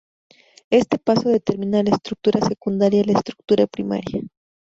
[0.71, 4.23] Este paso determina a la estructura secundaria a la estructura primaria.